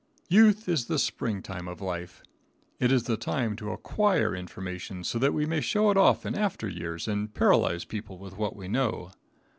Youth 0.29 0.67
is 0.67 0.87
the 0.87 0.97
spring 0.97 1.43
time 1.43 1.67
of 1.67 1.79
life. 1.79 2.23
It 2.79 2.91
is 2.91 3.03
the 3.03 3.17
time 3.17 3.55
to 3.57 3.69
acquire 3.69 4.35
information, 4.35 5.03
so 5.03 5.19
that 5.19 5.31
we 5.31 5.45
may 5.45 5.61
show 5.61 5.91
it 5.91 5.95
off 5.97 6.25
in 6.25 6.33
after 6.33 6.67
years 6.67 7.07
and 7.07 7.31
paralyze 7.31 7.85
people 7.85 8.17
with 8.17 8.35
what 8.35 8.55
we 8.55 8.67
know. 8.67 9.11